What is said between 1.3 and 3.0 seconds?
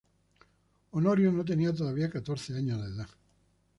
no tenía todavía catorce años de